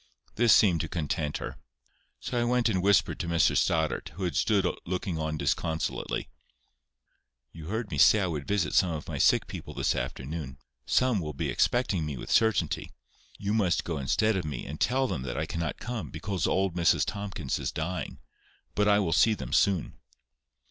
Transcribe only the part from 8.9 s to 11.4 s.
of my sick people this afternoon. Some will